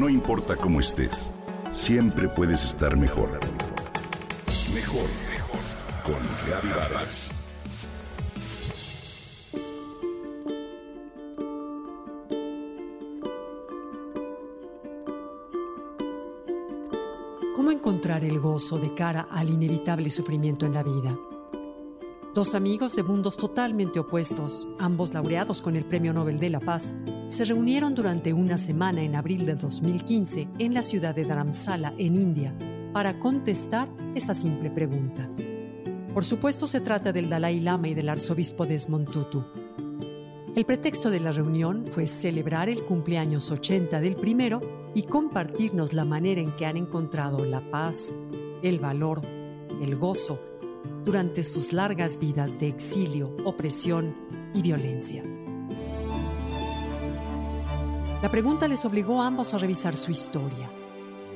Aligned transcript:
No 0.00 0.08
importa 0.08 0.56
cómo 0.56 0.80
estés, 0.80 1.34
siempre 1.70 2.26
puedes 2.26 2.64
estar 2.64 2.96
mejor. 2.96 3.38
Mejor, 4.72 5.04
mejor. 5.30 5.60
Con 6.02 6.16
Reavivadas. 6.46 7.30
¿Cómo 17.54 17.70
encontrar 17.70 18.24
el 18.24 18.40
gozo 18.40 18.78
de 18.78 18.94
cara 18.94 19.28
al 19.30 19.50
inevitable 19.50 20.08
sufrimiento 20.08 20.64
en 20.64 20.72
la 20.72 20.82
vida? 20.82 21.14
Dos 22.32 22.54
amigos 22.54 22.94
de 22.94 23.02
mundos 23.02 23.36
totalmente 23.36 23.98
opuestos, 23.98 24.68
ambos 24.78 25.12
laureados 25.12 25.60
con 25.60 25.74
el 25.74 25.84
Premio 25.84 26.12
Nobel 26.12 26.38
de 26.38 26.48
la 26.48 26.60
Paz, 26.60 26.94
se 27.26 27.44
reunieron 27.44 27.96
durante 27.96 28.32
una 28.32 28.56
semana 28.56 29.02
en 29.02 29.16
abril 29.16 29.44
de 29.46 29.56
2015 29.56 30.46
en 30.60 30.72
la 30.72 30.84
ciudad 30.84 31.12
de 31.12 31.24
Dharamsala, 31.24 31.92
en 31.98 32.14
India, 32.14 32.54
para 32.92 33.18
contestar 33.18 33.88
esa 34.14 34.32
simple 34.32 34.70
pregunta. 34.70 35.28
Por 36.14 36.24
supuesto 36.24 36.68
se 36.68 36.80
trata 36.80 37.12
del 37.12 37.28
Dalai 37.28 37.58
Lama 37.58 37.88
y 37.88 37.94
del 37.94 38.08
arzobispo 38.08 38.64
Desmond 38.64 39.10
Tutu. 39.10 39.42
El 40.54 40.64
pretexto 40.64 41.10
de 41.10 41.18
la 41.18 41.32
reunión 41.32 41.84
fue 41.90 42.06
celebrar 42.06 42.68
el 42.68 42.84
cumpleaños 42.84 43.50
80 43.50 44.00
del 44.00 44.14
primero 44.14 44.60
y 44.94 45.02
compartirnos 45.02 45.92
la 45.94 46.04
manera 46.04 46.40
en 46.40 46.52
que 46.52 46.66
han 46.66 46.76
encontrado 46.76 47.44
la 47.44 47.60
paz, 47.72 48.14
el 48.62 48.78
valor, 48.78 49.20
el 49.82 49.96
gozo 49.96 50.49
durante 51.04 51.42
sus 51.44 51.72
largas 51.72 52.18
vidas 52.18 52.58
de 52.58 52.68
exilio, 52.68 53.34
opresión 53.44 54.14
y 54.54 54.62
violencia. 54.62 55.22
La 58.22 58.30
pregunta 58.30 58.68
les 58.68 58.84
obligó 58.84 59.22
a 59.22 59.26
ambos 59.26 59.54
a 59.54 59.58
revisar 59.58 59.96
su 59.96 60.10
historia. 60.10 60.70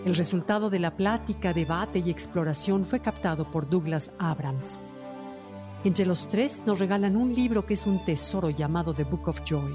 El 0.05 0.15
resultado 0.15 0.69
de 0.69 0.79
la 0.79 0.97
plática, 0.97 1.55
debate 1.55 2.01
y 2.01 2.11
exploración 2.11 2.85
fue 2.85 3.01
captado 3.01 3.51
por 3.51 3.69
Douglas 3.69 4.13
Abrams. 4.19 4.85
Entre 5.83 6.05
los 6.05 6.29
tres 6.29 6.63
nos 6.67 6.79
regalan 6.79 7.17
un 7.17 7.35
libro 7.35 7.65
que 7.65 7.75
es 7.75 7.87
un 7.87 8.05
tesoro 8.05 8.51
llamado 8.51 8.93
The 8.93 9.05
Book 9.05 9.29
of 9.29 9.43
Joy. 9.45 9.75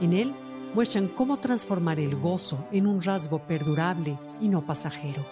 En 0.00 0.12
él 0.12 0.34
muestran 0.74 1.08
cómo 1.08 1.38
transformar 1.38 2.00
el 2.00 2.16
gozo 2.16 2.66
en 2.72 2.86
un 2.86 3.00
rasgo 3.00 3.38
perdurable 3.46 4.18
y 4.40 4.48
no 4.48 4.66
pasajero. 4.66 5.24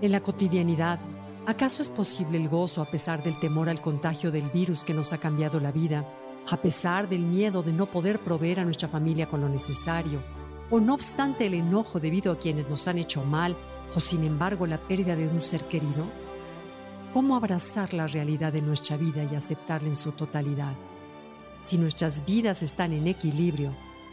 En 0.00 0.12
la 0.12 0.20
cotidianidad, 0.20 1.00
¿Acaso 1.46 1.80
es 1.80 1.88
posible 1.88 2.38
el 2.38 2.48
gozo 2.48 2.82
a 2.82 2.86
pesar 2.86 3.22
del 3.22 3.38
temor 3.38 3.68
al 3.68 3.80
contagio 3.80 4.32
del 4.32 4.50
virus 4.50 4.82
que 4.82 4.92
nos 4.92 5.12
ha 5.12 5.18
cambiado 5.18 5.60
la 5.60 5.70
vida? 5.70 6.04
A 6.50 6.56
pesar 6.56 7.08
del 7.08 7.22
miedo 7.22 7.62
de 7.62 7.72
no 7.72 7.86
poder 7.86 8.18
proveer 8.18 8.58
a 8.58 8.64
nuestra 8.64 8.88
familia 8.88 9.28
con 9.28 9.42
lo 9.42 9.48
necesario? 9.48 10.24
¿O 10.70 10.80
no 10.80 10.94
obstante 10.94 11.46
el 11.46 11.54
enojo 11.54 12.00
debido 12.00 12.32
a 12.32 12.38
quienes 12.40 12.68
nos 12.68 12.88
han 12.88 12.98
hecho 12.98 13.22
mal? 13.22 13.56
¿O 13.94 14.00
sin 14.00 14.24
embargo 14.24 14.66
la 14.66 14.78
pérdida 14.88 15.14
de 15.14 15.28
un 15.28 15.40
ser 15.40 15.68
querido? 15.68 16.10
¿Cómo 17.14 17.36
abrazar 17.36 17.94
la 17.94 18.08
realidad 18.08 18.52
de 18.52 18.62
nuestra 18.62 18.96
vida 18.96 19.22
y 19.22 19.36
aceptarla 19.36 19.86
en 19.86 19.94
su 19.94 20.10
totalidad? 20.10 20.74
Si 21.60 21.78
nuestras 21.78 22.24
vidas 22.26 22.64
están 22.64 22.92
en 22.92 23.06
equilibrio, 23.06 23.70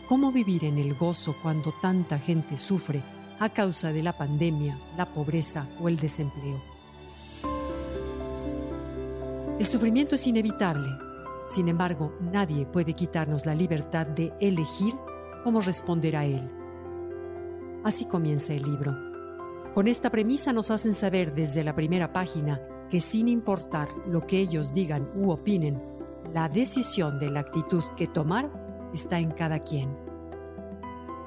¿cómo 0.08 0.32
vivir 0.32 0.66
en 0.66 0.78
el 0.78 0.94
gozo 0.94 1.36
cuando 1.42 1.74
tanta 1.82 2.20
gente 2.20 2.60
sufre 2.60 3.02
a 3.40 3.50
causa 3.50 3.92
de 3.92 4.04
la 4.04 4.16
pandemia, 4.16 4.78
la 4.96 5.12
pobreza 5.12 5.68
o 5.82 5.90
el 5.90 5.98
desempleo? 5.98 6.73
El 9.60 9.66
sufrimiento 9.66 10.16
es 10.16 10.26
inevitable. 10.26 10.90
Sin 11.48 11.68
embargo, 11.68 12.18
nadie 12.20 12.66
puede 12.66 12.94
quitarnos 12.94 13.46
la 13.46 13.54
libertad 13.54 14.08
de 14.08 14.34
elegir 14.40 14.94
cómo 15.44 15.62
responder 15.62 16.16
a 16.16 16.26
él. 16.26 16.50
Así 17.84 18.06
comienza 18.06 18.54
el 18.54 18.64
libro. 18.64 18.96
Con 19.76 19.88
esta 19.88 20.10
premisa 20.10 20.54
nos 20.54 20.72
hacen 20.72 20.94
saber 20.94 21.36
desde 21.36 21.64
la 21.64 21.76
primera 21.76 22.12
página 22.12 22.62
que 22.90 23.00
sin 23.00 23.28
importar 23.28 23.90
lo 24.08 24.22
que 24.22 24.40
ellos 24.40 24.74
digan 24.74 25.10
u 25.16 25.30
opinen, 25.30 25.80
la 26.34 26.50
decisión 26.50 27.20
de 27.20 27.30
la 27.30 27.42
actitud 27.42 27.84
que 27.96 28.08
tomar 28.08 28.50
está 28.94 29.20
en 29.20 29.32
cada 29.32 29.60
quien. 29.60 29.96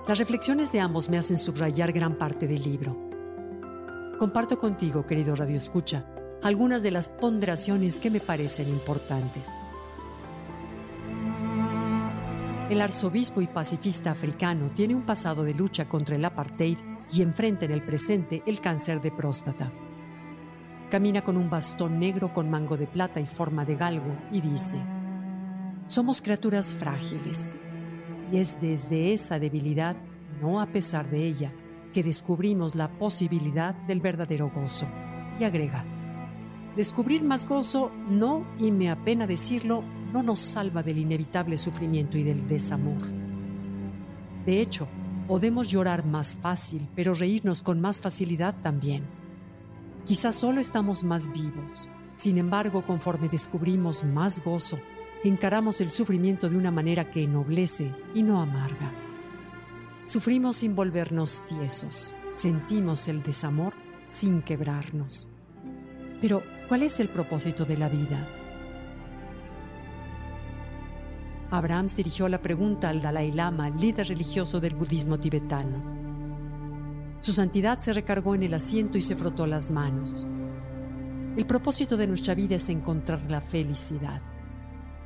Las 0.09 0.19
reflexiones 0.19 0.73
de 0.73 0.81
ambos 0.81 1.09
me 1.11 1.19
hacen 1.19 1.37
subrayar 1.37 1.93
gran 1.93 2.17
parte 2.17 2.49
del 2.49 2.62
libro. 2.62 2.97
Comparto 4.19 4.59
contigo, 4.59 5.05
querido 5.05 5.34
Radio 5.37 5.56
Escucha, 5.56 6.06
algunas 6.43 6.83
de 6.83 6.91
las 6.91 7.09
ponderaciones 7.09 7.99
que 7.99 8.11
me 8.11 8.21
parecen 8.21 8.69
importantes. 8.69 9.49
El 12.69 12.81
arzobispo 12.81 13.41
y 13.41 13.47
pacifista 13.47 14.11
africano 14.11 14.71
tiene 14.75 14.95
un 14.95 15.03
pasado 15.03 15.45
de 15.45 15.55
lucha 15.55 15.89
contra 15.89 16.17
el 16.17 16.25
apartheid 16.25 16.79
y 17.13 17.23
enfrenta 17.23 17.65
en 17.65 17.71
el 17.71 17.83
presente 17.83 18.43
el 18.45 18.61
cáncer 18.61 19.01
de 19.01 19.13
próstata. 19.13 19.73
Camina 20.91 21.23
con 21.23 21.37
un 21.37 21.49
bastón 21.49 21.99
negro 21.99 22.33
con 22.33 22.51
mango 22.51 22.77
de 22.77 22.87
plata 22.87 23.21
y 23.21 23.27
forma 23.27 23.65
de 23.65 23.77
galgo 23.77 24.17
y 24.33 24.41
dice, 24.41 24.81
somos 25.87 26.21
criaturas 26.21 26.75
frágiles 26.75 27.55
y 28.33 28.39
es 28.39 28.61
desde 28.61 29.13
esa 29.13 29.39
debilidad, 29.39 29.97
no 30.41 30.61
a 30.61 30.67
pesar 30.67 31.09
de 31.09 31.25
ella, 31.25 31.53
que 31.93 32.03
descubrimos 32.03 32.75
la 32.75 32.89
posibilidad 32.89 33.75
del 33.87 34.01
verdadero 34.01 34.51
gozo. 34.51 34.87
Y 35.39 35.45
agrega, 35.45 35.85
Descubrir 36.76 37.22
más 37.22 37.48
gozo 37.48 37.91
no, 38.06 38.47
y 38.59 38.70
me 38.70 38.91
apena 38.91 39.26
decirlo, 39.26 39.82
no 40.12 40.22
nos 40.22 40.41
salva 40.41 40.82
del 40.82 40.98
inevitable 40.98 41.56
sufrimiento 41.56 42.19
y 42.19 42.22
del 42.22 42.47
desamor. 42.47 43.00
De 44.44 44.60
hecho, 44.60 44.87
podemos 45.26 45.69
llorar 45.69 46.04
más 46.04 46.34
fácil, 46.37 46.87
pero 46.94 47.14
reírnos 47.14 47.62
con 47.62 47.81
más 47.81 48.03
facilidad 48.03 48.54
también. 48.62 49.04
Quizás 50.04 50.37
solo 50.37 50.60
estamos 50.60 51.03
más 51.03 51.32
vivos. 51.32 51.91
Sin 52.14 52.37
embargo, 52.37 52.84
conforme 52.87 53.28
descubrimos 53.28 54.04
más 54.04 54.44
gozo, 54.44 54.78
encaramos 55.25 55.81
el 55.81 55.91
sufrimiento 55.91 56.50
de 56.50 56.58
una 56.58 56.70
manera 56.70 57.10
que 57.10 57.25
ennoblece 57.25 57.91
y 58.14 58.22
no 58.22 58.41
amarga. 58.41 58.93
Sufrimos 60.04 60.58
sin 60.58 60.76
volvernos 60.76 61.44
tiesos, 61.47 62.14
sentimos 62.32 63.08
el 63.08 63.22
desamor 63.22 63.72
sin 64.06 64.43
quebrarnos. 64.43 65.31
Pero, 66.26 66.42
¿cuál 66.66 66.82
es 66.82 66.98
el 66.98 67.09
propósito 67.09 67.64
de 67.64 67.76
la 67.76 67.88
vida? 67.88 68.26
Abrahams 71.53 71.94
dirigió 71.94 72.28
la 72.28 72.42
pregunta 72.42 72.88
al 72.88 73.00
Dalai 73.00 73.31
Lama, 73.31 73.70
líder 73.70 74.09
religioso 74.09 74.59
del 74.59 74.75
budismo 74.75 75.20
tibetano. 75.20 75.81
Su 77.20 77.32
santidad 77.32 77.78
se 77.78 77.92
recargó 77.92 78.34
en 78.34 78.42
el 78.42 78.54
asiento 78.54 78.98
y 78.98 79.03
se 79.03 79.14
frotó 79.14 79.47
las 79.47 79.70
manos. 79.70 80.26
El 81.37 81.47
propósito 81.47 81.97
de 81.97 82.09
nuestra 82.09 82.34
vida 82.34 82.56
es 82.56 82.69
encontrar 82.70 83.31
la 83.31 83.41
felicidad. 83.41 84.20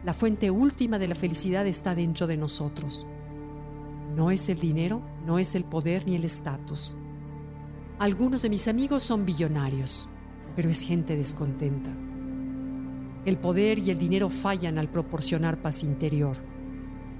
La 0.02 0.14
fuente 0.14 0.50
última 0.50 0.98
de 0.98 1.08
la 1.08 1.14
felicidad 1.14 1.66
está 1.66 1.94
dentro 1.94 2.26
de 2.28 2.38
nosotros. 2.38 3.04
No 4.16 4.30
es 4.30 4.48
el 4.48 4.58
dinero, 4.58 5.02
no 5.26 5.38
es 5.38 5.54
el 5.54 5.64
poder 5.64 6.06
ni 6.06 6.16
el 6.16 6.24
estatus. 6.24 6.96
Algunos 7.98 8.40
de 8.40 8.48
mis 8.48 8.68
amigos 8.68 9.02
son 9.02 9.26
billonarios 9.26 10.08
pero 10.56 10.68
es 10.68 10.80
gente 10.80 11.16
descontenta. 11.16 11.90
El 13.24 13.36
poder 13.36 13.78
y 13.78 13.90
el 13.90 13.98
dinero 13.98 14.28
fallan 14.28 14.78
al 14.78 14.88
proporcionar 14.88 15.60
paz 15.60 15.82
interior. 15.82 16.36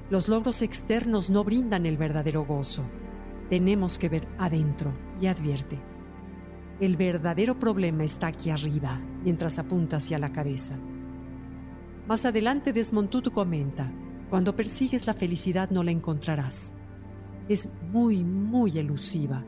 Los 0.08 0.28
logros 0.28 0.62
externos 0.62 1.30
no 1.30 1.44
brindan 1.44 1.86
el 1.86 1.96
verdadero 1.96 2.44
gozo. 2.44 2.84
Tenemos 3.48 3.98
que 3.98 4.08
ver 4.08 4.26
adentro 4.38 4.92
y 5.20 5.26
advierte. 5.26 5.78
El 6.80 6.96
verdadero 6.96 7.58
problema 7.58 8.04
está 8.04 8.28
aquí 8.28 8.50
arriba, 8.50 9.00
mientras 9.22 9.58
apunta 9.58 9.98
hacia 9.98 10.18
la 10.18 10.32
cabeza. 10.32 10.78
Más 12.08 12.24
adelante 12.24 12.72
Desmond 12.72 13.10
Tutu 13.10 13.30
comenta, 13.30 13.92
cuando 14.30 14.56
persigues 14.56 15.06
la 15.06 15.14
felicidad 15.14 15.70
no 15.70 15.82
la 15.82 15.90
encontrarás. 15.90 16.74
Es 17.48 17.68
muy, 17.92 18.24
muy 18.24 18.78
elusiva 18.78 19.44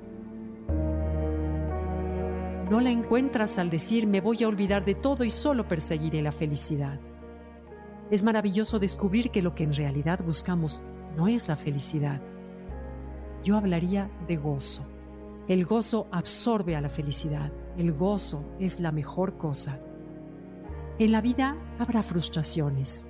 no 2.73 2.81
la 2.81 2.91
encuentras 2.91 3.59
al 3.59 3.69
decir 3.69 4.07
me 4.07 4.23
voy 4.23 4.43
a 4.43 4.49
olvidar 4.49 4.83
de 4.83 4.95
todo 4.95 5.25
y 5.25 5.31
solo 5.31 5.69
perseguiré 5.69 6.23
la 6.23 6.33
felicidad. 6.33 6.99
Es 8.11 8.23
maravilloso 8.23 8.79
descubrir 8.79 9.31
que 9.31 9.43
lo 9.43 9.55
que 9.55 9.65
en 9.65 9.75
realidad 9.75 10.25
buscamos 10.25 10.81
no 11.15 11.29
es 11.29 11.49
la 11.49 11.57
felicidad. 11.57 12.23
Yo 13.45 13.59
hablaría 13.59 14.11
de 14.27 14.39
gozo. 14.39 14.89
El 15.49 15.67
gozo 15.67 16.09
absorbe 16.13 16.75
a 16.75 16.81
la 16.81 16.89
felicidad. 16.89 17.53
El 17.77 17.93
gozo 17.93 18.43
es 18.59 18.81
la 18.81 18.91
mejor 18.91 19.37
cosa. 19.37 19.79
En 20.99 21.13
la 21.13 21.21
vida 21.21 21.59
habrá 21.79 22.03
frustraciones. 22.03 23.07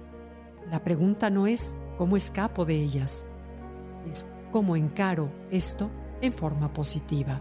La 0.73 0.83
pregunta 0.83 1.31
no 1.31 1.47
es 1.47 1.77
cómo 1.99 2.17
escapo 2.17 2.65
de 2.65 2.83
ellas, 2.83 3.27
es 4.11 4.27
cómo 4.51 4.75
encaro 4.75 5.31
esto 5.53 5.89
en 6.21 6.33
forma 6.33 6.73
positiva. 6.73 7.41